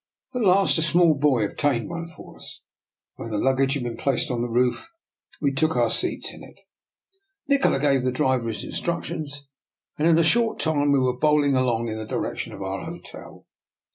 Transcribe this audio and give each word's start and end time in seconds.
At 0.33 0.41
last 0.41 0.79
a 0.79 0.81
small 0.81 1.13
boy 1.13 1.45
obtained 1.45 1.87
one 1.87 2.07
for 2.07 2.35
us, 2.35 2.61
and 3.19 3.29
when 3.29 3.39
the 3.39 3.45
luggage 3.45 3.75
had 3.75 3.83
been 3.83 3.97
placed 3.97 4.31
<in 4.31 4.41
the 4.41 4.49
roof 4.49 4.89
we 5.39 5.53
took 5.53 5.75
our 5.75 5.91
seats 5.91 6.33
in 6.33 6.43
it. 6.43 6.59
Nikola 7.47 7.79
gave 7.79 8.01
the 8.03 8.11
driver 8.11 8.47
his 8.47 8.63
in 8.63 8.71
structions, 8.71 9.41
and 9.99 10.07
in 10.07 10.17
a 10.17 10.23
short 10.23 10.59
time 10.59 10.91
we 10.91 10.97
were 10.99 11.15
bowl 11.19 11.43
ing 11.43 11.55
along 11.55 11.87
in 11.87 11.99
the 11.99 12.07
direction 12.07 12.51
of 12.51 12.63
our 12.63 12.83
hotel. 12.83 13.45